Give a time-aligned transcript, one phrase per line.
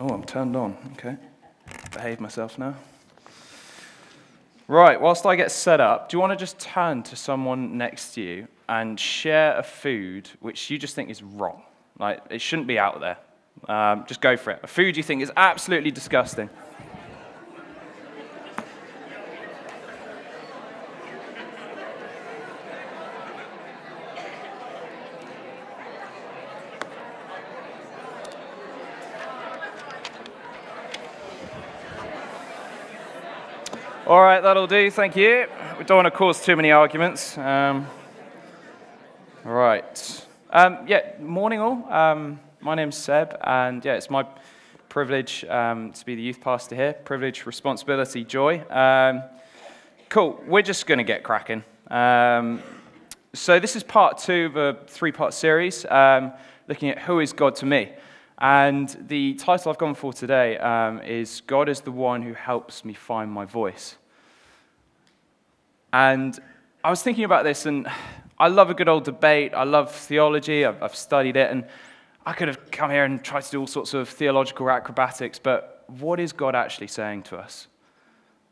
[0.00, 0.76] Oh, I'm turned on.
[0.92, 1.16] Okay.
[1.92, 2.76] Behave myself now.
[4.68, 8.14] Right, whilst I get set up, do you want to just turn to someone next
[8.14, 11.62] to you and share a food which you just think is wrong?
[11.98, 13.16] Like, it shouldn't be out there.
[13.66, 14.60] Um, just go for it.
[14.62, 16.48] A food you think is absolutely disgusting.
[34.08, 34.90] All right, that'll do.
[34.90, 35.44] Thank you.
[35.78, 37.36] We don't want to cause too many arguments.
[37.36, 37.86] Um,
[39.44, 40.26] right.
[40.48, 41.86] Um, yeah, morning all.
[41.92, 44.26] Um, my name's Seb, and yeah, it's my
[44.88, 46.94] privilege um, to be the youth pastor here.
[46.94, 48.62] Privilege, responsibility, joy.
[48.70, 49.24] Um,
[50.08, 50.42] cool.
[50.46, 51.62] We're just going to get cracking.
[51.90, 52.62] Um,
[53.34, 57.66] so this is part two of a three-part series looking at who is God to
[57.66, 57.90] me.
[58.40, 62.84] And the title I've gone for today um, is God is the one who helps
[62.84, 63.96] me find my voice.
[65.92, 66.38] And
[66.84, 67.88] I was thinking about this, and
[68.38, 69.52] I love a good old debate.
[69.54, 71.64] I love theology, I've, I've studied it, and
[72.24, 75.84] I could have come here and tried to do all sorts of theological acrobatics, but
[75.88, 77.66] what is God actually saying to us?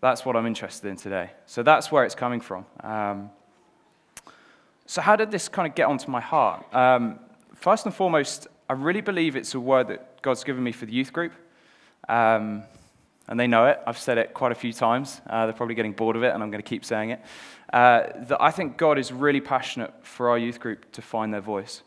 [0.00, 1.30] That's what I'm interested in today.
[1.46, 2.66] So that's where it's coming from.
[2.80, 3.30] Um,
[4.86, 6.72] so, how did this kind of get onto my heart?
[6.74, 7.18] Um,
[7.54, 10.92] first and foremost, I really believe it's a word that God's given me for the
[10.92, 11.32] youth group.
[12.08, 12.64] Um,
[13.28, 13.80] and they know it.
[13.86, 15.20] I've said it quite a few times.
[15.28, 17.20] Uh, they're probably getting bored of it, and I'm going to keep saying it.
[17.72, 21.40] Uh, that I think God is really passionate for our youth group to find their
[21.40, 21.82] voice.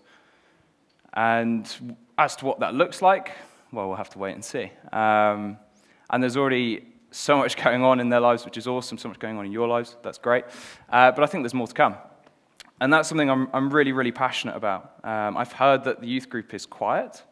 [1.14, 3.32] And as to what that looks like,
[3.72, 4.72] well, we'll have to wait and see.
[4.92, 5.58] Um,
[6.10, 9.20] and there's already so much going on in their lives, which is awesome, so much
[9.20, 9.96] going on in your lives.
[10.04, 10.46] That's great.
[10.90, 11.96] Uh, but I think there's more to come.
[12.82, 14.94] And that's something I'm, I'm really, really passionate about.
[15.04, 17.24] Um, I've heard that the youth group is quiet,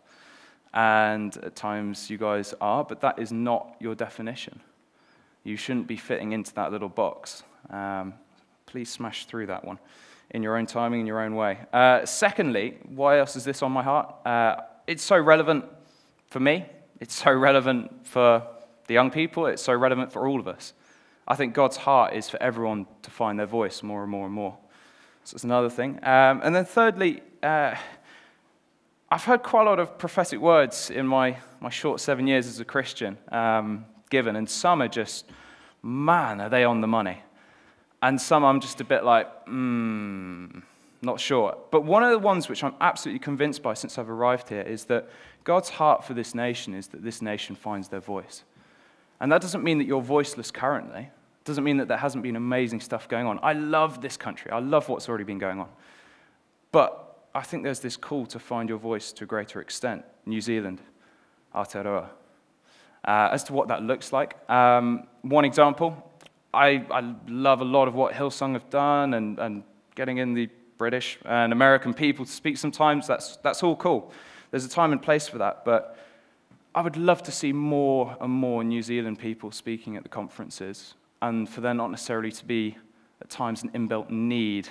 [0.74, 4.60] and at times you guys are, but that is not your definition.
[5.44, 7.44] You shouldn't be fitting into that little box.
[7.70, 8.14] Um,
[8.66, 9.80] please smash through that one
[10.32, 11.58] in your own timing, in your own way.
[11.72, 14.14] Uh, secondly, why else is this on my heart?
[14.26, 15.64] Uh, it's so relevant
[16.28, 16.66] for me,
[17.00, 18.46] it's so relevant for
[18.88, 20.74] the young people, it's so relevant for all of us.
[21.28, 24.34] I think God's heart is for everyone to find their voice more and more and
[24.34, 24.58] more.
[25.28, 26.00] So that's another thing.
[26.04, 27.76] Um, and then thirdly, uh,
[29.12, 32.62] I've heard quite a lot of prophetic words in my, my short seven years as
[32.62, 35.26] a Christian um, given, and some are just,
[35.84, 37.22] man, are they on the money?
[38.02, 40.60] And some I'm just a bit like, hmm,
[41.02, 41.58] not sure.
[41.72, 44.86] But one of the ones which I'm absolutely convinced by since I've arrived here is
[44.86, 45.10] that
[45.44, 48.46] God's heart for this nation is that this nation finds their voice.
[49.20, 51.10] And that doesn't mean that you're voiceless currently
[51.48, 53.40] doesn't mean that there hasn't been amazing stuff going on.
[53.42, 54.52] I love this country.
[54.52, 55.70] I love what's already been going on.
[56.72, 60.04] But I think there's this call to find your voice to a greater extent.
[60.26, 60.82] New Zealand,
[61.56, 62.10] Aotearoa.
[63.06, 66.12] Uh, as to what that looks like, um, one example,
[66.54, 69.64] I, I, love a lot of what Hillsong have done and, and
[69.96, 73.08] getting in the British and American people to speak sometimes.
[73.08, 74.12] That's, that's all cool.
[74.52, 75.64] There's a time and place for that.
[75.64, 75.98] But
[76.76, 80.96] I would love to see more and more New Zealand people speaking at the conferences
[81.22, 82.78] and for there not necessarily to be
[83.22, 84.70] at times an inbuilt need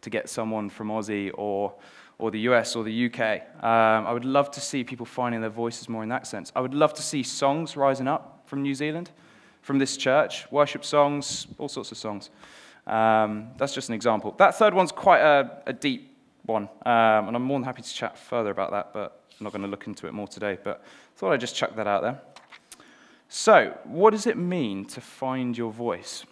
[0.00, 1.74] to get someone from Aussie or,
[2.18, 3.42] or the US or the UK.
[3.64, 6.52] Um, I would love to see people finding their voices more in that sense.
[6.54, 9.10] I would love to see songs rising up from New Zealand,
[9.62, 12.30] from this church, worship songs, all sorts of songs.
[12.86, 14.34] Um, that's just an example.
[14.38, 17.94] That third one's quite a, a deep one, um, and I'm more than happy to
[17.94, 20.58] chat further about that, but I'm not going to look into it more today.
[20.62, 22.20] But I thought I'd just chuck that out there.
[23.36, 26.24] So, what does it mean to find your voice?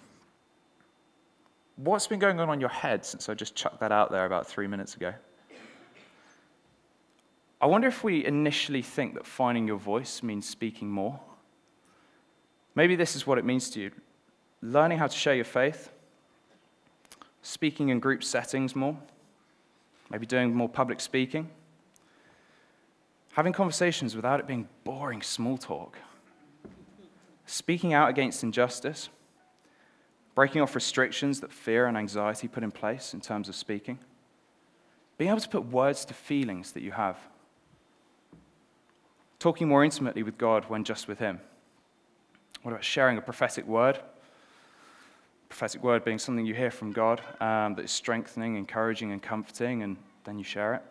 [1.74, 4.46] What's been going on on your head since I just chucked that out there about
[4.46, 5.12] three minutes ago?
[7.60, 11.18] I wonder if we initially think that finding your voice means speaking more.
[12.76, 13.90] Maybe this is what it means to you
[14.62, 15.90] learning how to share your faith,
[17.42, 18.96] speaking in group settings more,
[20.08, 21.50] maybe doing more public speaking,
[23.32, 25.98] having conversations without it being boring small talk
[27.52, 29.10] speaking out against injustice,
[30.34, 33.98] breaking off restrictions that fear and anxiety put in place in terms of speaking,
[35.18, 37.18] being able to put words to feelings that you have,
[39.38, 41.40] talking more intimately with God when just with Him.
[42.62, 44.00] What about sharing a prophetic word?
[45.50, 49.82] Prophetic word being something you hear from God um, that is strengthening, encouraging, and comforting,
[49.82, 50.82] and then you share it.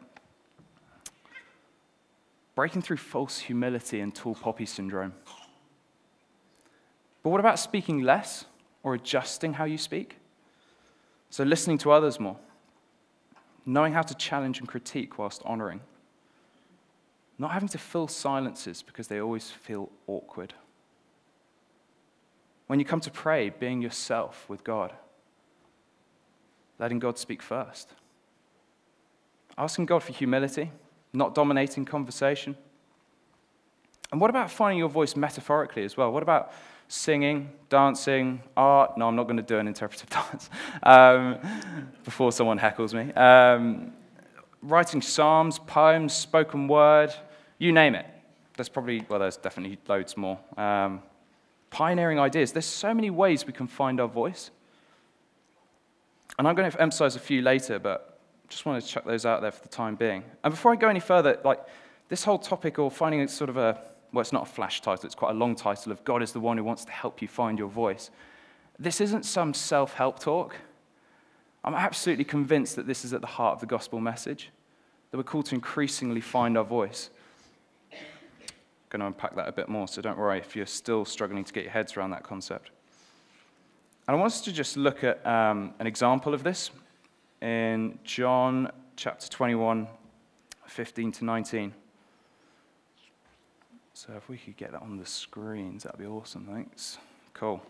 [2.54, 5.14] Breaking through false humility and tall poppy syndrome.
[7.24, 8.46] But what about speaking less
[8.84, 10.18] or adjusting how you speak?
[11.30, 12.38] So, listening to others more,
[13.66, 15.82] knowing how to challenge and critique whilst honoring,
[17.38, 20.54] not having to fill silences because they always feel awkward.
[22.68, 24.94] When you come to pray, being yourself with God,
[26.80, 27.90] letting God speak first.
[29.58, 30.72] Asking God for humility,
[31.14, 32.56] not dominating conversation.
[34.12, 36.12] And what about finding your voice metaphorically as well?
[36.12, 36.54] What about
[36.88, 38.98] singing, dancing, art?
[38.98, 40.50] No, I'm not going to do an interpretive dance
[40.84, 41.38] um,
[42.04, 43.14] before someone heckles me.
[43.14, 43.94] Um,
[44.62, 47.14] writing psalms, poems, spoken word,
[47.58, 48.06] you name it.
[48.58, 50.38] There's probably, well, there's definitely loads more.
[50.58, 51.02] Um,
[51.70, 52.52] pioneering ideas.
[52.52, 54.52] There's so many ways we can find our voice.
[56.38, 58.20] And I'm going to emphasize a few later, but
[58.50, 60.24] just wanted to chuck those out there for the time being.
[60.44, 61.62] And before I go any further, like
[62.10, 63.82] this whole topic or finding sort of a,
[64.12, 66.40] well, it's not a flash title, it's quite a long title of God is the
[66.40, 68.10] one who wants to help you find your voice.
[68.80, 70.56] This isn't some self help talk.
[71.64, 74.50] I'm absolutely convinced that this is at the heart of the gospel message,
[75.12, 77.12] that we're called to increasingly find our voice
[78.92, 81.46] I'm going to unpack that a bit more, so don't worry if you're still struggling
[81.46, 82.72] to get your heads around that concept.
[84.06, 86.72] And I want us to just look at um, an example of this
[87.42, 89.88] in John chapter 21,
[90.68, 91.74] 15 to 19.
[94.08, 96.48] So if we could get that on the screens, that'd be awesome.
[96.52, 96.98] Thanks.
[97.36, 97.62] Cool.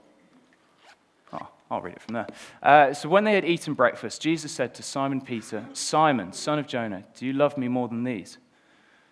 [1.33, 2.27] Oh, I'll read it from there.
[2.63, 6.67] Uh, so when they had eaten breakfast, Jesus said to Simon Peter, Simon, son of
[6.67, 8.37] Jonah, do you love me more than these?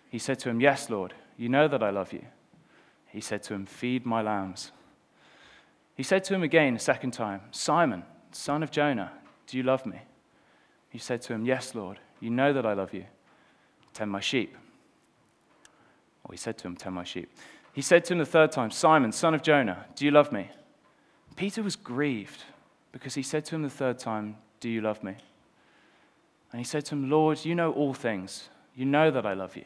[0.08, 1.12] He said to him, Yes, Lord.
[1.36, 2.24] You know that I love you.
[3.08, 4.72] He said to him, Feed my lambs.
[5.96, 8.02] He said to him again a second time, Simon,
[8.32, 9.12] son of Jonah,
[9.46, 10.00] do you love me?
[10.88, 11.98] He said to him, Yes, Lord.
[12.18, 13.04] You know that I love you.
[13.92, 14.56] Tend my sheep.
[16.30, 17.28] Or he said to him, Tend my sheep.
[17.72, 20.48] He said to him the third time, Simon, son of Jonah, do you love me?
[21.34, 22.44] Peter was grieved
[22.92, 25.16] because he said to him the third time, Do you love me?
[26.52, 28.48] And he said to him, Lord, you know all things.
[28.76, 29.64] You know that I love you.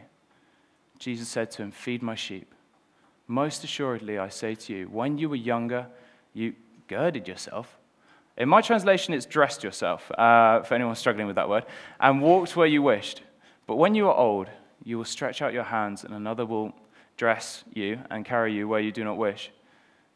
[0.99, 2.50] Jesus said to him, Feed my sheep.
[3.26, 5.87] Most assuredly, I say to you, when you were younger,
[6.32, 6.55] you
[6.88, 7.76] girded yourself.
[8.38, 11.66] In my translation, it's dressed yourself, uh, for anyone struggling with that word,
[12.00, 13.20] and walked where you wished.
[13.66, 14.49] But when you are old,
[14.82, 16.73] you will stretch out your hands, and another will
[17.17, 19.50] dress you and carry you where you do not wish.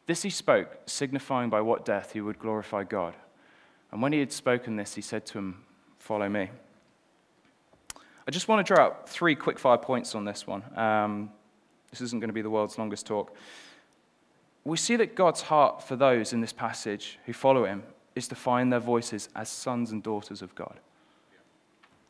[0.07, 3.15] This he spoke, signifying by what death he would glorify God.
[3.93, 5.65] And when he had spoken this, he said to him,
[5.99, 6.51] Follow me.
[8.27, 10.63] I just want to draw out three quick fire points on this one.
[10.77, 11.31] Um,
[11.91, 13.35] this isn't going to be the world's longest talk.
[14.65, 17.83] We see that God's heart for those in this passage who follow him
[18.15, 20.79] is to find their voices as sons and daughters of God.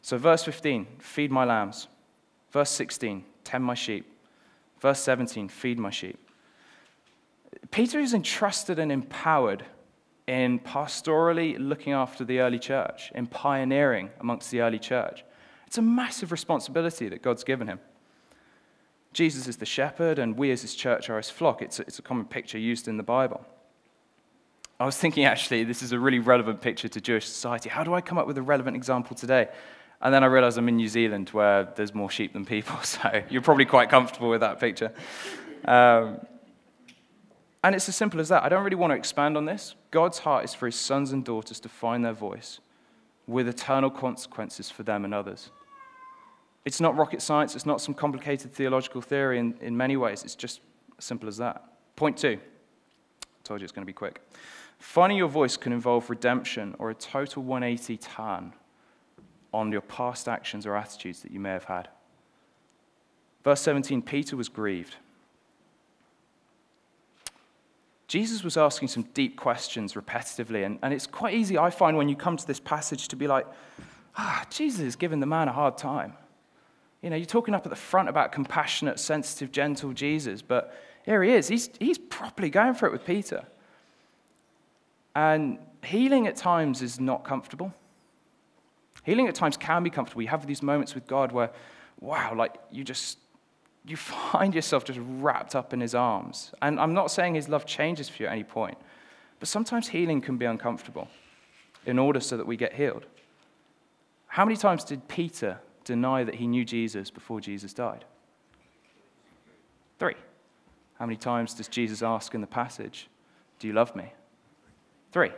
[0.02, 1.86] So, verse 15, feed my lambs.
[2.50, 4.10] Verse 16, tend my sheep.
[4.80, 6.18] Verse 17, feed my sheep.
[7.70, 9.64] Peter is entrusted and empowered
[10.26, 15.24] in pastorally looking after the early church, in pioneering amongst the early church.
[15.66, 17.80] It's a massive responsibility that God's given him.
[19.12, 21.62] Jesus is the shepherd, and we as his church are his flock.
[21.62, 23.44] It's a, it's a common picture used in the Bible.
[24.78, 27.68] I was thinking, actually, this is a really relevant picture to Jewish society.
[27.68, 29.48] How do I come up with a relevant example today?
[30.00, 33.22] And then I realized I'm in New Zealand where there's more sheep than people, so
[33.28, 34.92] you're probably quite comfortable with that picture.
[35.64, 36.20] Um,
[37.64, 38.44] and it's as simple as that.
[38.44, 39.74] I don't really want to expand on this.
[39.90, 42.60] God's heart is for his sons and daughters to find their voice
[43.26, 45.50] with eternal consequences for them and others.
[46.64, 50.22] It's not rocket science, it's not some complicated theological theory in, in many ways.
[50.22, 50.60] It's just
[50.98, 51.64] as simple as that.
[51.96, 52.38] Point two.
[52.38, 54.20] I told you it's going to be quick.
[54.78, 58.52] Finding your voice can involve redemption or a total 180 turn
[59.52, 61.88] on your past actions or attitudes that you may have had.
[63.44, 64.96] Verse 17 Peter was grieved.
[68.08, 72.08] Jesus was asking some deep questions repetitively, and, and it's quite easy, I find, when
[72.08, 73.46] you come to this passage to be like,
[74.16, 76.14] ah, Jesus is giving the man a hard time.
[77.02, 80.74] You know, you're talking up at the front about compassionate, sensitive, gentle Jesus, but
[81.04, 81.48] here he is.
[81.48, 83.44] He's, he's properly going for it with Peter.
[85.14, 87.74] And healing at times is not comfortable.
[89.08, 90.20] Healing at times can be comfortable.
[90.20, 91.48] You have these moments with God where,
[91.98, 93.16] wow, like you just,
[93.86, 93.96] you
[94.32, 96.52] find yourself just wrapped up in his arms.
[96.60, 98.76] And I'm not saying his love changes for you at any point,
[99.40, 101.08] but sometimes healing can be uncomfortable
[101.86, 103.06] in order so that we get healed.
[104.26, 108.04] How many times did Peter deny that he knew Jesus before Jesus died?
[109.98, 110.16] Three.
[110.98, 113.08] How many times does Jesus ask in the passage,
[113.58, 114.12] Do you love me?
[115.12, 115.32] Three.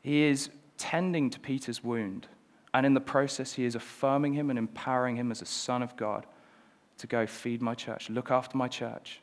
[0.00, 0.48] He is
[0.78, 2.28] tending to Peter's wound,
[2.76, 5.96] and in the process, he is affirming him and empowering him as a son of
[5.96, 6.26] God
[6.98, 9.20] to go feed my church, look after my church.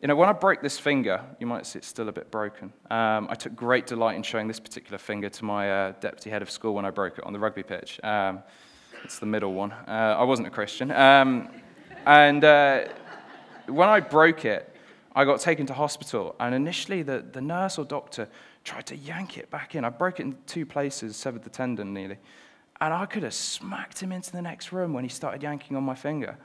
[0.00, 2.72] You know, when I broke this finger, you might see it's still a bit broken.
[2.90, 6.42] Um, I took great delight in showing this particular finger to my uh, deputy head
[6.42, 8.00] of school when I broke it on the rugby pitch.
[8.02, 8.42] Um,
[9.04, 9.72] it's the middle one.
[9.72, 10.90] Uh, I wasn't a Christian.
[10.90, 11.48] Um,
[12.06, 12.88] And uh,
[13.66, 14.68] when I broke it,
[15.14, 16.34] I got taken to hospital.
[16.40, 18.28] And initially, the, the nurse or doctor
[18.64, 19.84] tried to yank it back in.
[19.84, 22.18] I broke it in two places, severed the tendon nearly.
[22.80, 25.84] And I could have smacked him into the next room when he started yanking on
[25.84, 26.36] my finger.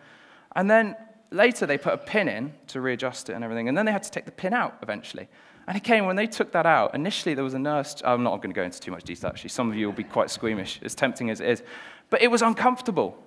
[0.55, 0.95] And then
[1.31, 3.67] later, they put a pin in to readjust it and everything.
[3.67, 5.27] And then they had to take the pin out eventually.
[5.67, 8.01] And again, when they took that out, initially there was a nurse.
[8.05, 9.49] I'm not going to go into too much detail, actually.
[9.49, 11.63] Some of you will be quite squeamish, as tempting as it is.
[12.09, 13.21] But it was uncomfortable.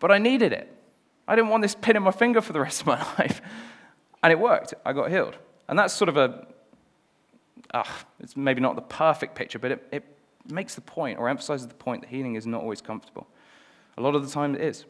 [0.00, 0.74] But I needed it.
[1.28, 3.40] I didn't want this pin in my finger for the rest of my life.
[4.22, 4.74] And it worked.
[4.84, 5.36] I got healed.
[5.68, 6.46] And that's sort of a,
[8.20, 10.04] it's maybe not the perfect picture, but it, it
[10.50, 13.26] makes the point or emphasizes the point that healing is not always comfortable.
[13.96, 14.84] A lot of the time it is.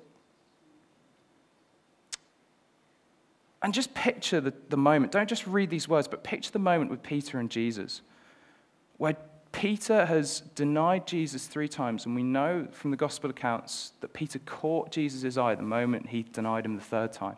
[3.62, 5.11] And just picture the, the moment.
[5.11, 8.02] Don't just read these words, but picture the moment with Peter and Jesus,
[8.99, 9.16] where
[9.50, 14.38] Peter has denied Jesus three times, and we know from the gospel accounts that Peter
[14.40, 17.37] caught Jesus' eye the moment he denied him the third time.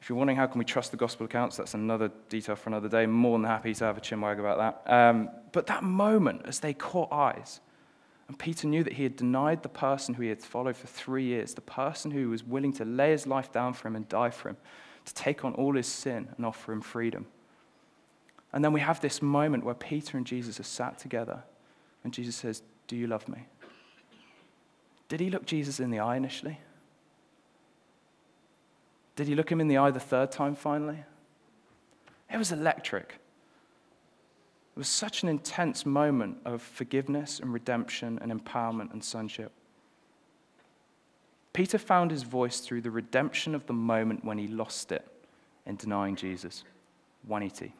[0.00, 2.88] If you're wondering how can we trust the gospel accounts, that's another detail for another
[2.88, 3.06] day.
[3.06, 4.92] More than happy to have a chinwag about that.
[4.92, 7.60] Um, but that moment, as they caught eyes,
[8.28, 11.24] and Peter knew that he had denied the person who he had followed for three
[11.24, 14.30] years, the person who was willing to lay his life down for him and die
[14.30, 14.56] for him,
[15.04, 17.26] to take on all his sin and offer him freedom.
[18.52, 21.42] And then we have this moment where Peter and Jesus are sat together,
[22.02, 23.46] and Jesus says, Do you love me?
[25.08, 26.58] Did he look Jesus in the eye initially?
[29.16, 30.98] Did he look him in the eye the third time finally?
[32.30, 33.18] It was electric.
[34.74, 39.52] It was such an intense moment of forgiveness and redemption and empowerment and sonship.
[41.54, 45.06] Peter found his voice through the redemption of the moment when he lost it
[45.64, 46.64] in denying Jesus.
[47.26, 47.72] 180.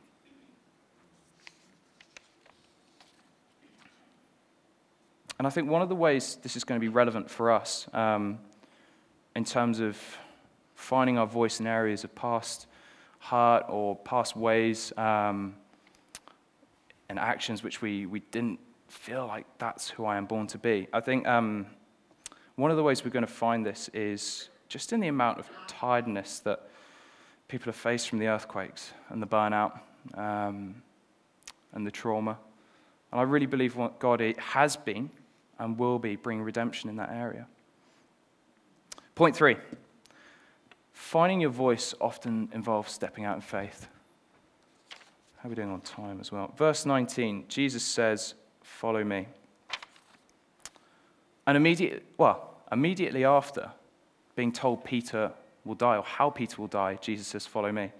[5.38, 7.86] And I think one of the ways this is going to be relevant for us
[7.92, 8.38] um,
[9.34, 9.98] in terms of
[10.76, 12.66] finding our voice in areas of past
[13.18, 15.56] hurt or past ways um,
[17.08, 20.86] and actions which we, we didn't feel like that's who I am born to be.
[20.92, 21.66] I think um,
[22.54, 25.48] one of the ways we're going to find this is just in the amount of
[25.66, 26.68] tiredness that
[27.48, 29.80] people have faced from the earthquakes and the burnout
[30.14, 30.82] um,
[31.72, 32.38] and the trauma.
[33.12, 35.10] And I really believe what God has been
[35.58, 37.46] and will be bringing redemption in that area.
[39.14, 39.56] Point three
[40.96, 43.86] Finding your voice often involves stepping out in faith.
[45.36, 46.54] How are we doing on time as well?
[46.56, 49.28] Verse 19, Jesus says, Follow me.
[51.46, 53.70] And immediately, well, immediately after
[54.36, 55.32] being told Peter
[55.66, 57.92] will die, or how Peter will die, Jesus says, Follow me.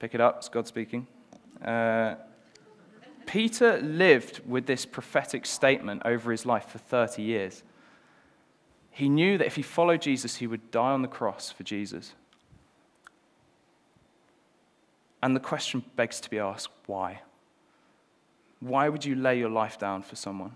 [0.00, 1.06] Pick it up, it's God speaking.
[1.64, 2.16] Uh,
[3.26, 7.62] Peter lived with this prophetic statement over his life for 30 years.
[8.96, 12.14] He knew that if he followed Jesus, he would die on the cross for Jesus.
[15.22, 17.20] And the question begs to be asked why?
[18.60, 20.52] Why would you lay your life down for someone?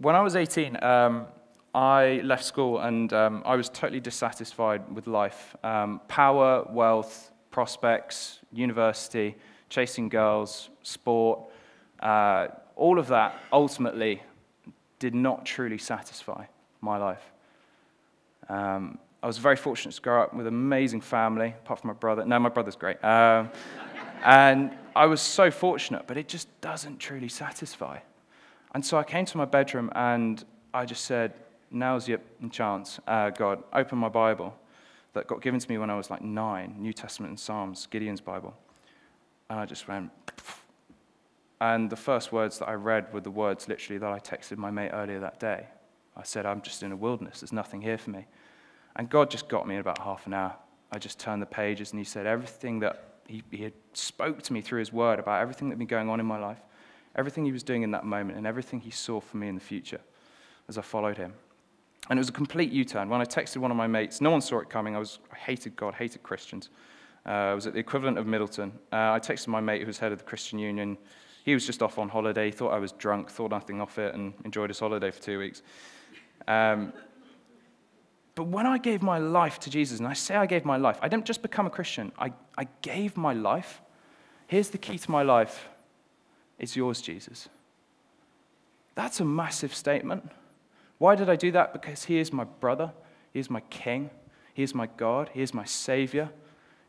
[0.00, 1.26] When I was 18, um,
[1.74, 5.56] I left school and um, I was totally dissatisfied with life.
[5.64, 9.34] Um, power, wealth, prospects, university,
[9.70, 11.40] chasing girls, sport.
[11.98, 14.22] Uh, all of that ultimately
[14.98, 16.44] did not truly satisfy
[16.80, 17.22] my life.
[18.48, 21.94] Um, I was very fortunate to grow up with an amazing family, apart from my
[21.94, 22.24] brother.
[22.24, 23.02] No, my brother's great.
[23.02, 23.50] Um,
[24.22, 27.98] and I was so fortunate, but it just doesn't truly satisfy.
[28.74, 31.34] And so I came to my bedroom and I just said,
[31.70, 33.62] Now's your chance, uh, God.
[33.72, 34.54] Open my Bible
[35.14, 38.20] that got given to me when I was like nine New Testament and Psalms, Gideon's
[38.20, 38.54] Bible.
[39.50, 40.10] And I just went,
[41.60, 44.70] and the first words that I read were the words literally that I texted my
[44.70, 45.66] mate earlier that day.
[46.16, 48.26] I said, I'm just in a wilderness, there's nothing here for me.
[48.96, 50.54] And God just got me in about half an hour.
[50.92, 54.52] I just turned the pages and He said everything that He, he had spoke to
[54.52, 56.60] me through His word about everything that had been going on in my life,
[57.16, 59.60] everything He was doing in that moment, and everything He saw for me in the
[59.60, 60.00] future
[60.68, 61.32] as I followed Him.
[62.10, 63.08] And it was a complete U turn.
[63.08, 64.94] When I texted one of my mates, no one saw it coming.
[64.94, 66.68] I, was, I hated God, hated Christians.
[67.26, 68.72] Uh, I was at the equivalent of Middleton.
[68.92, 70.98] Uh, I texted my mate who was head of the Christian Union
[71.44, 74.32] he was just off on holiday, thought I was drunk, thought nothing of it, and
[74.44, 75.62] enjoyed his holiday for two weeks.
[76.48, 76.92] Um,
[78.34, 80.98] but when I gave my life to Jesus, and I say I gave my life,
[81.02, 83.82] I didn't just become a Christian, I, I gave my life.
[84.46, 85.68] Here's the key to my life
[86.58, 87.48] it's yours, Jesus.
[88.94, 90.30] That's a massive statement.
[90.98, 91.72] Why did I do that?
[91.72, 92.92] Because He is my brother,
[93.32, 94.08] He is my king,
[94.54, 96.30] He is my God, He is my Savior.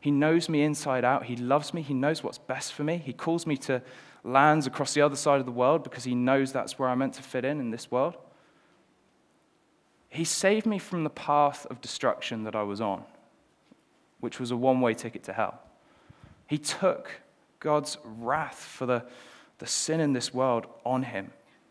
[0.00, 1.24] He knows me inside out.
[1.24, 1.82] He loves me.
[1.82, 2.98] He knows what's best for me.
[2.98, 3.82] He calls me to
[4.26, 7.14] lands across the other side of the world because he knows that's where I'm meant
[7.14, 8.16] to fit in in this world.
[10.08, 13.04] He saved me from the path of destruction that I was on,
[14.20, 15.60] which was a one way ticket to hell.
[16.48, 17.20] He took
[17.60, 19.04] God's wrath for the,
[19.58, 21.30] the sin in this world on him.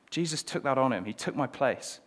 [0.09, 1.05] Jesus took that on him.
[1.05, 1.99] He took my place.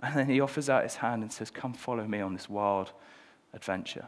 [0.00, 2.92] And then he offers out his hand and says, Come follow me on this wild
[3.52, 4.06] adventure.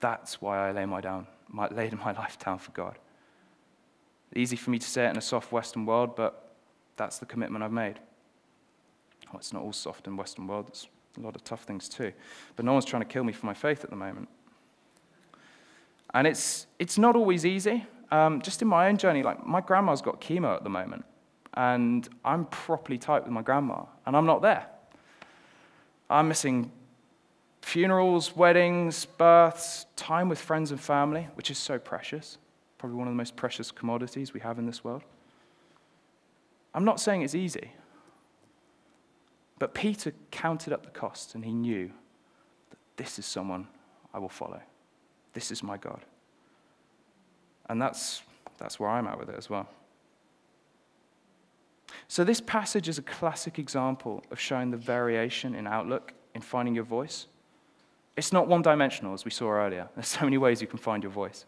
[0.00, 2.98] That's why I lay my, down, my, laid my life down for God.
[4.34, 6.54] Easy for me to say it in a soft Western world, but
[6.96, 7.98] that's the commitment I've made.
[9.32, 10.68] Well, it's not all soft in Western world.
[10.68, 12.12] There's a lot of tough things too.
[12.56, 14.28] But no one's trying to kill me for my faith at the moment.
[16.14, 17.86] And it's, it's not always easy.
[18.10, 21.06] Um, just in my own journey, like my grandma's got chemo at the moment,
[21.54, 24.66] and I'm properly tight with my grandma, and I'm not there.
[26.10, 26.70] I'm missing
[27.62, 32.36] funerals, weddings, births, time with friends and family, which is so precious.
[32.82, 35.04] Probably one of the most precious commodities we have in this world.
[36.74, 37.70] I'm not saying it's easy.
[39.60, 41.92] But Peter counted up the cost and he knew
[42.70, 43.68] that this is someone
[44.12, 44.60] I will follow.
[45.32, 46.00] This is my God.
[47.68, 48.22] And that's,
[48.58, 49.68] that's where I'm at with it as well.
[52.08, 56.74] So, this passage is a classic example of showing the variation in outlook in finding
[56.74, 57.28] your voice.
[58.16, 59.88] It's not one dimensional, as we saw earlier.
[59.94, 61.44] There's so many ways you can find your voice.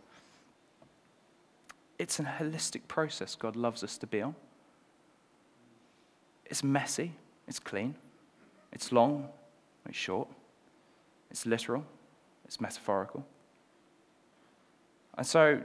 [2.05, 4.35] It's a holistic process God loves us to be on.
[6.45, 7.13] It's messy,
[7.49, 7.95] it's clean,
[8.75, 9.31] it's long,
[9.89, 10.29] it's short,
[11.31, 11.83] it's literal,
[12.45, 13.25] it's metaphorical.
[15.17, 15.63] And so,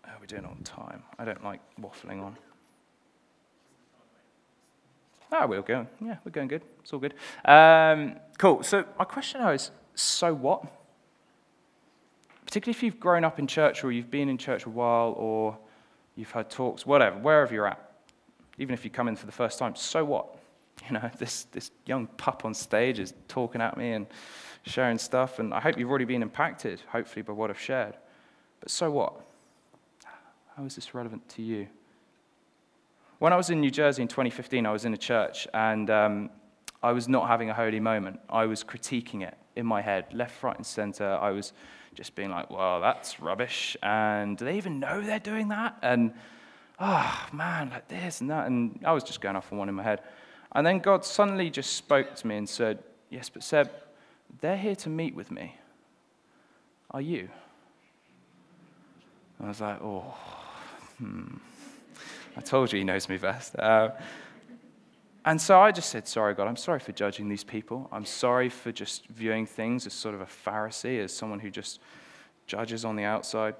[0.00, 1.02] how are we doing on time?
[1.18, 2.38] I don't like waffling on.
[5.30, 5.86] Ah, we're going.
[6.02, 6.62] Yeah, we're going good.
[6.80, 7.12] It's all good.
[7.44, 8.62] Um, cool.
[8.62, 10.64] So, my question now is so what?
[12.52, 15.56] Particularly if you've grown up in church or you've been in church a while or
[16.16, 17.92] you've had talks, whatever, wherever you're at.
[18.58, 20.36] Even if you come in for the first time, so what?
[20.86, 24.06] You know, this, this young pup on stage is talking at me and
[24.64, 27.96] sharing stuff, and I hope you've already been impacted, hopefully, by what I've shared.
[28.60, 29.14] But so what?
[30.54, 31.68] How is this relevant to you?
[33.18, 36.30] When I was in New Jersey in 2015, I was in a church, and um,
[36.82, 38.20] I was not having a holy moment.
[38.28, 41.06] I was critiquing it in my head, left, right, and center.
[41.20, 41.52] I was
[41.94, 43.76] just being like, well, that's rubbish.
[43.82, 45.78] And do they even know they're doing that?
[45.82, 46.12] And,
[46.80, 48.46] oh, man, like this and that.
[48.46, 50.00] And I was just going off on one in my head.
[50.52, 53.70] And then God suddenly just spoke to me and said, Yes, but Seb,
[54.40, 55.56] they're here to meet with me.
[56.90, 57.28] Are you?
[59.38, 60.14] And I was like, Oh,
[60.98, 61.36] hmm.
[62.36, 63.56] I told you he knows me best.
[63.56, 63.90] Uh,
[65.24, 67.88] and so I just said, Sorry, God, I'm sorry for judging these people.
[67.92, 71.80] I'm sorry for just viewing things as sort of a Pharisee, as someone who just
[72.46, 73.54] judges on the outside.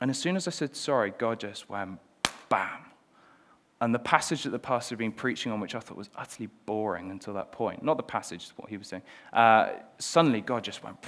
[0.00, 1.98] And as soon as I said sorry, God just went
[2.48, 2.90] bam
[3.82, 6.48] and the passage that the pastor had been preaching on, which I thought was utterly
[6.66, 9.02] boring until that point, not the passage, what he was saying,
[9.32, 10.98] uh, suddenly God just went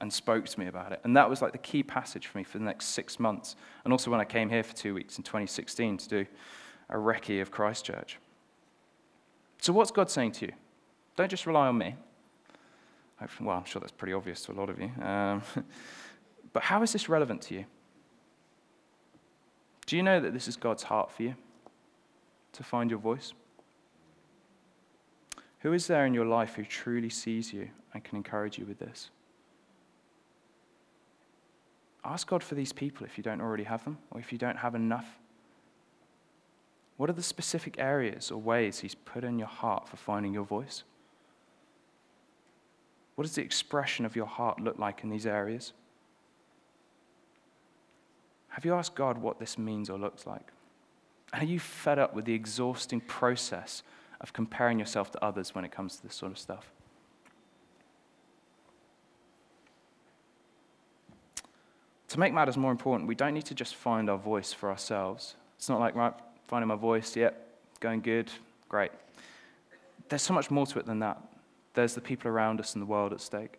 [0.00, 1.00] and spoke to me about it.
[1.04, 3.54] And that was like the key passage for me for the next six months.
[3.84, 6.26] And also when I came here for two weeks in 2016 to do
[6.88, 8.16] a recce of Christchurch.
[9.62, 10.52] So, what's God saying to you?
[11.16, 11.96] Don't just rely on me.
[13.40, 14.90] Well, I'm sure that's pretty obvious to a lot of you.
[15.00, 15.42] Um,
[16.52, 17.64] but how is this relevant to you?
[19.86, 21.36] Do you know that this is God's heart for you?
[22.52, 23.32] to find your voice?
[25.60, 28.78] Who is there in your life who truly sees you and can encourage you with
[28.78, 29.10] this?
[32.04, 34.58] Ask God for these people if you don't already have them or if you don't
[34.58, 35.18] have enough.
[37.02, 40.44] What are the specific areas or ways He's put in your heart for finding your
[40.44, 40.84] voice?
[43.16, 45.72] What does the expression of your heart look like in these areas?
[48.50, 50.52] Have you asked God what this means or looks like?
[51.32, 53.82] Are you fed up with the exhausting process
[54.20, 56.70] of comparing yourself to others when it comes to this sort of stuff?
[62.10, 65.34] To make matters more important, we don't need to just find our voice for ourselves.
[65.56, 66.14] It's not like, right,
[66.52, 67.48] finding my voice, yep,
[67.80, 68.30] going good,
[68.68, 68.90] great.
[70.10, 71.18] There's so much more to it than that.
[71.72, 73.58] There's the people around us and the world at stake.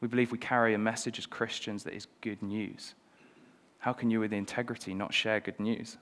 [0.00, 2.94] We believe we carry a message as Christians that is good news.
[3.80, 5.98] How can you, with integrity, not share good news?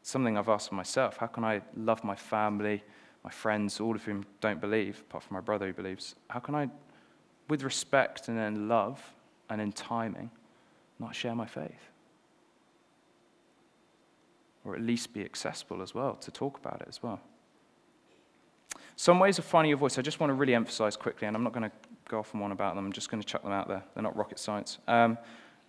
[0.00, 1.18] something I've asked myself.
[1.18, 2.82] How can I love my family,
[3.24, 6.14] my friends, all of whom don't believe, apart from my brother who believes?
[6.30, 6.70] How can I,
[7.50, 9.02] with respect and in love
[9.50, 10.30] and in timing,
[10.98, 11.91] not share my faith?
[14.64, 17.20] Or at least be accessible as well, to talk about it as well.
[18.96, 21.42] Some ways of finding your voice, I just want to really emphasize quickly, and I'm
[21.42, 21.76] not going to
[22.08, 23.82] go off on one about them, I'm just going to chuck them out there.
[23.94, 24.78] They're not rocket science.
[24.86, 25.18] Um,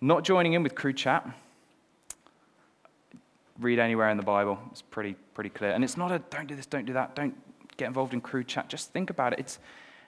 [0.00, 1.26] not joining in with crew chat
[3.58, 4.58] read anywhere in the Bible.
[4.70, 5.70] It's pretty, pretty clear.
[5.70, 7.34] And it's not a don't do this, don't do that, don't
[7.76, 9.40] get involved in crew chat, just think about it.
[9.40, 9.58] It's,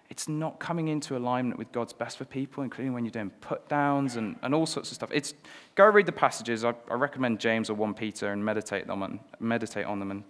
[0.08, 3.68] it's not coming into alignment with God's best for people, including when you're doing put
[3.68, 5.10] downs and, and all sorts of stuff.
[5.12, 5.34] It's,
[5.74, 6.64] go read the passages.
[6.64, 10.24] I, I recommend James or 1 Peter and meditate, them and, meditate on them and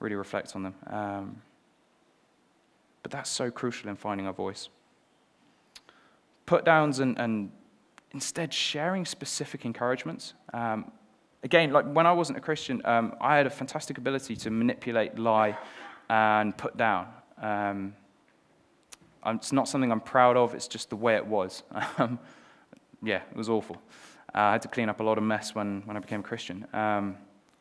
[0.00, 0.74] really reflect on them.
[0.88, 1.42] Um,
[3.02, 4.68] but that's so crucial in finding our voice.
[6.46, 7.52] Put downs and, and
[8.12, 10.34] instead sharing specific encouragements.
[10.52, 10.90] Um,
[11.44, 15.18] again, like when I wasn't a Christian, um, I had a fantastic ability to manipulate,
[15.18, 15.56] lie,
[16.08, 17.08] and put down.
[17.40, 17.94] Um,
[19.26, 21.62] it's not something I'm proud of, it's just the way it was.
[21.98, 22.18] Um,
[23.04, 23.76] yeah, it was awful.
[24.34, 26.22] Uh, I had to clean up a lot of mess when, when I became a
[26.22, 26.66] Christian.
[26.72, 27.16] Um,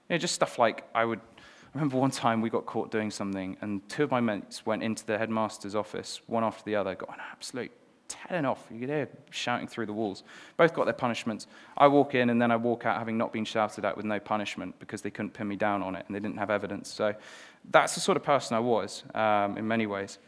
[0.07, 1.19] you know, just stuff like I would.
[1.19, 4.83] I remember one time we got caught doing something, and two of my mates went
[4.83, 7.71] into the headmaster's office, one after the other, got an absolute
[8.07, 8.67] telling off.
[8.69, 10.23] You could hear shouting through the walls.
[10.57, 11.47] Both got their punishments.
[11.77, 14.19] I walk in, and then I walk out having not been shouted at with no
[14.19, 16.91] punishment because they couldn't pin me down on it and they didn't have evidence.
[16.91, 17.15] So
[17.69, 20.19] that's the sort of person I was um, in many ways.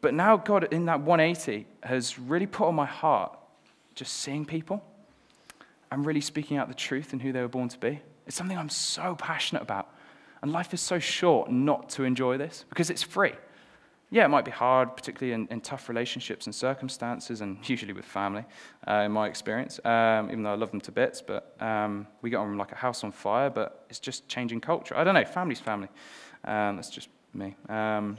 [0.00, 3.38] But now God, in that 180, has really put on my heart
[3.94, 4.82] just seeing people
[5.90, 8.00] and really speaking out the truth and who they were born to be.
[8.26, 9.88] It's something I'm so passionate about.
[10.42, 13.32] And life is so short not to enjoy this because it's free.
[14.12, 18.04] Yeah, it might be hard, particularly in, in tough relationships and circumstances, and usually with
[18.04, 18.44] family,
[18.88, 21.22] uh, in my experience, um, even though I love them to bits.
[21.22, 24.96] But um, we get on like a house on fire, but it's just changing culture.
[24.96, 25.88] I don't know, family's family.
[26.44, 27.54] Um, that's just me.
[27.68, 28.16] Um,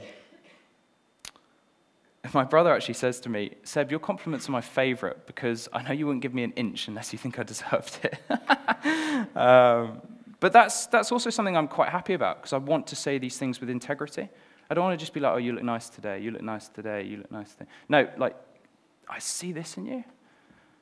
[2.34, 5.92] my brother actually says to me, Seb, your compliments are my favorite because I know
[5.92, 9.36] you wouldn't give me an inch unless you think I deserved it.
[9.36, 10.00] um,
[10.40, 13.38] but that's, that's also something I'm quite happy about because I want to say these
[13.38, 14.28] things with integrity.
[14.70, 16.68] I don't want to just be like, oh, you look nice today, you look nice
[16.68, 17.70] today, you look nice today.
[17.88, 18.36] No, like,
[19.08, 20.04] I see this in you.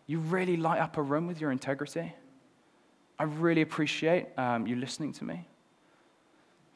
[0.07, 2.13] You really light up a room with your integrity.
[3.19, 5.47] I really appreciate um, you listening to me.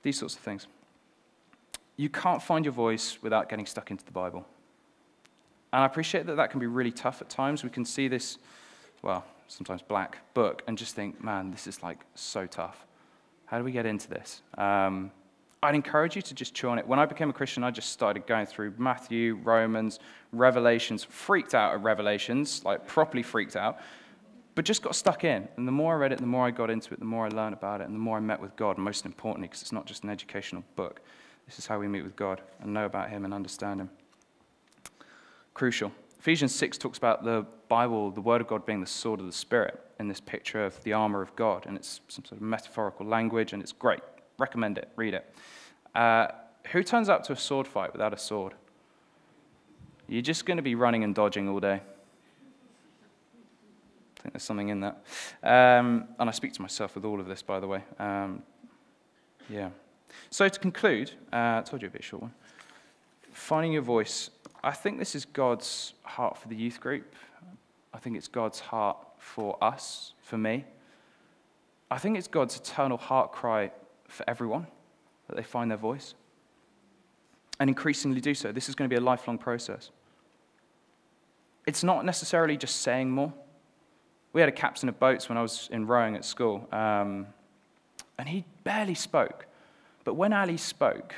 [0.02, 0.66] These sorts of things.
[1.96, 4.44] You can't find your voice without getting stuck into the Bible.
[5.74, 7.64] And I appreciate that that can be really tough at times.
[7.64, 8.38] We can see this,
[9.02, 12.86] well, sometimes black book and just think, man, this is like so tough.
[13.46, 14.42] How do we get into this?
[14.56, 15.10] Um,
[15.64, 16.86] I'd encourage you to just chew on it.
[16.86, 19.98] When I became a Christian, I just started going through Matthew, Romans,
[20.30, 23.80] Revelations, freaked out at Revelations, like properly freaked out,
[24.54, 25.48] but just got stuck in.
[25.56, 27.30] And the more I read it, the more I got into it, the more I
[27.30, 29.86] learned about it, and the more I met with God, most importantly, because it's not
[29.86, 31.00] just an educational book.
[31.46, 33.90] This is how we meet with God and know about Him and understand Him
[35.54, 35.92] crucial.
[36.18, 39.32] Ephesians 6 talks about the Bible, the Word of God, being the sword of the
[39.32, 41.64] Spirit in this picture of the armor of God.
[41.66, 44.00] And it's some sort of metaphorical language, and it's great.
[44.38, 45.34] Recommend it, read it.
[45.94, 46.28] Uh,
[46.72, 48.54] who turns up to a sword fight without a sword?
[50.08, 51.80] You're just going to be running and dodging all day.
[54.18, 55.04] I think there's something in that.
[55.42, 57.82] Um, and I speak to myself with all of this, by the way.
[57.98, 58.42] Um,
[59.48, 59.68] yeah.
[60.30, 62.32] So to conclude, uh, I told you a bit short one.
[63.32, 64.30] Finding your voice
[64.64, 67.14] I think this is God's heart for the youth group.
[67.92, 70.64] I think it's God's heart for us, for me.
[71.90, 73.70] I think it's God's eternal heart cry
[74.08, 74.66] for everyone
[75.28, 76.14] that they find their voice
[77.60, 78.52] and increasingly do so.
[78.52, 79.90] This is going to be a lifelong process.
[81.66, 83.32] It's not necessarily just saying more.
[84.32, 87.26] We had a captain of boats when I was in rowing at school, um,
[88.18, 89.46] and he barely spoke.
[90.04, 91.14] But when Ali spoke,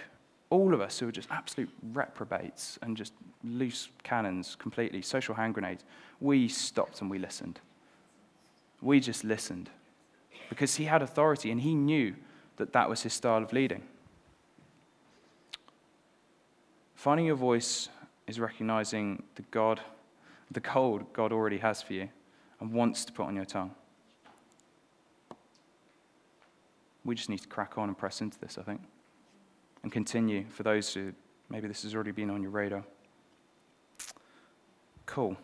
[0.50, 5.54] all of us who were just absolute reprobates and just loose cannons completely, social hand
[5.54, 5.84] grenades,
[6.20, 7.60] we stopped and we listened.
[8.80, 9.70] We just listened
[10.48, 12.14] because he had authority and he knew
[12.56, 13.82] that that was his style of leading.
[16.94, 17.88] Finding your voice
[18.26, 19.80] is recognizing the God,
[20.50, 22.08] the gold God already has for you
[22.60, 23.72] and wants to put on your tongue.
[27.04, 28.80] We just need to crack on and press into this, I think
[29.86, 31.12] and continue for those who
[31.48, 32.82] maybe this has already been on your radar.
[35.06, 35.36] Cool.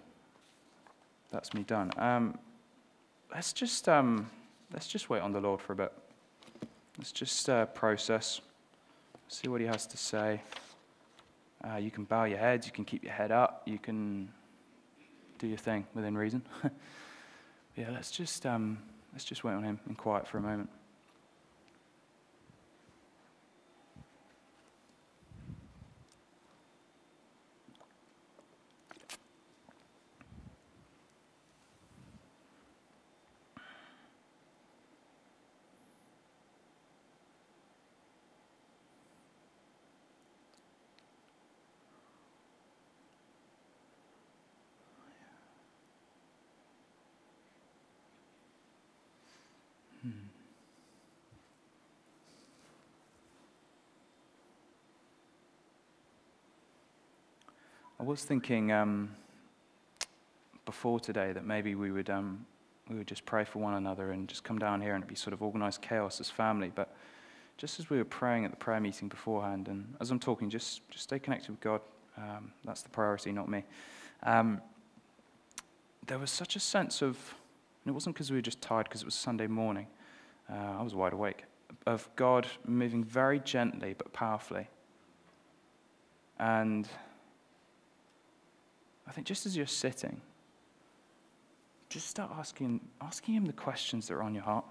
[1.31, 1.93] That's me done.
[1.97, 2.37] Um,
[3.33, 4.29] let's just um,
[4.73, 5.93] let's just wait on the Lord for a bit.
[6.99, 8.41] Let's just uh, process,
[9.29, 10.43] see what He has to say.
[11.63, 12.67] Uh, you can bow your heads.
[12.67, 13.63] You can keep your head up.
[13.65, 14.29] You can
[15.39, 16.43] do your thing within reason.
[17.77, 18.79] yeah, let's just um,
[19.13, 20.69] let's just wait on Him in quiet for a moment.
[58.03, 59.11] I was thinking um,
[60.67, 62.45] before today that maybe we would, um,
[62.91, 65.15] we would just pray for one another and just come down here and it'd be
[65.15, 66.73] sort of organized chaos as family.
[66.75, 66.93] But
[67.59, 70.81] just as we were praying at the prayer meeting beforehand, and as I'm talking, just,
[70.91, 71.81] just stay connected with God.
[72.19, 73.63] Um, that's the priority, not me.
[74.25, 74.61] Um,
[76.09, 77.11] there was such a sense of,
[77.85, 79.87] and it wasn't because we were just tired because it was Sunday morning,
[80.51, 81.45] uh, I was wide awake,
[81.87, 84.67] of God moving very gently but powerfully.
[86.41, 86.89] And
[89.07, 90.21] I think just as you're sitting,
[91.89, 94.65] just start asking, asking Him the questions that are on your heart.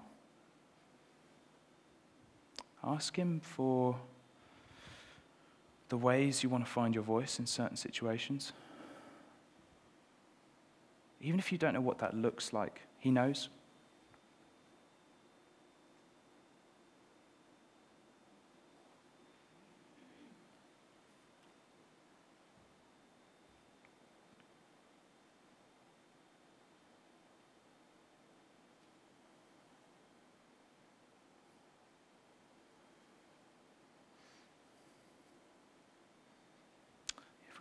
[2.84, 3.96] Ask Him for
[5.88, 8.52] the ways you want to find your voice in certain situations.
[11.20, 13.48] Even if you don't know what that looks like, He knows.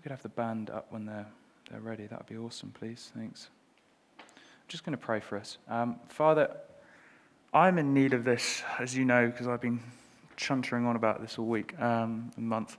[0.01, 1.27] We could have the band up when they're,
[1.69, 3.11] they're ready, that would be awesome, please.
[3.15, 3.49] Thanks.
[4.17, 4.25] I'm
[4.67, 5.59] just going to pray for us.
[5.69, 6.49] Um, Father,
[7.53, 9.79] I'm in need of this, as you know, because I've been
[10.37, 12.77] chuntering on about this all week, um, month.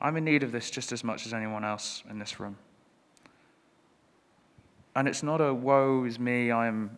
[0.00, 2.56] I'm in need of this just as much as anyone else in this room.
[4.96, 6.96] And it's not a woe is me, I am,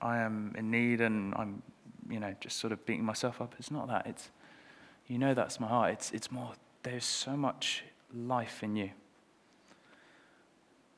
[0.00, 1.62] I am in need and I'm,
[2.08, 3.54] you know, just sort of beating myself up.
[3.58, 4.06] It's not that.
[4.06, 4.30] It's,
[5.06, 5.92] you know, that's my heart.
[5.92, 8.90] It's, it's more, there's so much life in you.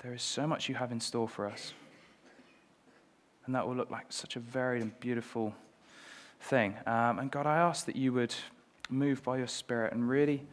[0.03, 1.73] There is so much you have in store for us.
[3.47, 5.55] And that will look like such a varied and beautiful
[6.41, 6.75] thing.
[6.87, 8.35] Um, and God, I ask that you would
[8.89, 10.47] move by your Spirit and really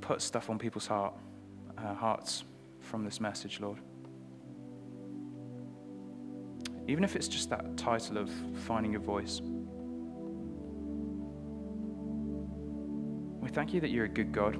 [0.00, 1.14] put stuff on people's heart,
[1.76, 2.44] uh, hearts
[2.80, 3.78] from this message, Lord.
[6.86, 8.30] Even if it's just that title of
[8.66, 9.40] finding your voice.
[13.40, 14.58] We thank you that you're a good God.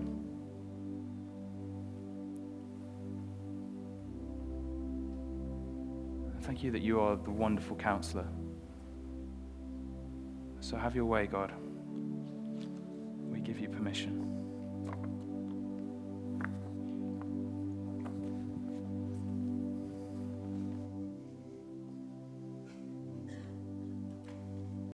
[6.59, 8.27] Thank you that you are the wonderful counselor.
[10.59, 11.53] So have your way, God.